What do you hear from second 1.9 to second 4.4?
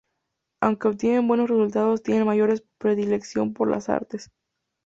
tiene mayor predilección por las artes.